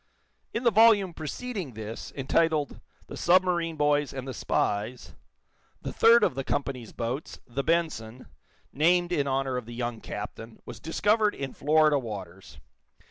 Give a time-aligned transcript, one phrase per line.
[0.51, 5.13] In the volume preceding this, entitled "The Submarine Boys and the Spies,"
[5.83, 8.25] the third of the company's boats, the "Benson,"
[8.73, 12.57] named in honor of the young captain, was discovered in Florida waters.